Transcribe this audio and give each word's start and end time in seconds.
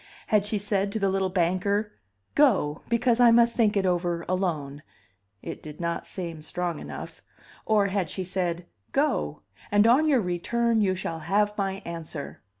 Had 0.25 0.45
she 0.45 0.57
said 0.57 0.91
to 0.91 0.97
the 0.99 1.11
little 1.11 1.29
banker, 1.29 1.91
Go, 2.33 2.81
because 2.89 3.19
I 3.19 3.29
must 3.29 3.55
think 3.55 3.77
it 3.77 3.85
over 3.85 4.25
alone? 4.27 4.81
It 5.43 5.61
did 5.61 5.79
not 5.79 6.07
seem 6.07 6.41
strong 6.41 6.79
enough. 6.79 7.21
Or 7.67 7.85
had 7.89 8.09
she 8.09 8.23
said, 8.23 8.65
Go, 8.93 9.43
and 9.69 9.85
on 9.85 10.07
your 10.07 10.19
return 10.21 10.81
you 10.81 10.95
shall 10.95 11.19
have 11.19 11.55
my 11.55 11.83
answer? 11.85 12.41